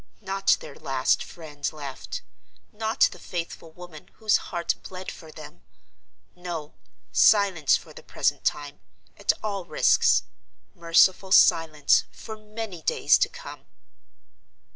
[0.21, 2.23] Not their last friend left;
[2.73, 5.61] not the faithful woman whose heart bled for them.
[6.35, 6.73] No!
[7.11, 8.79] silence for the present time,
[9.17, 13.67] at all risks—merciful silence, for many days to come!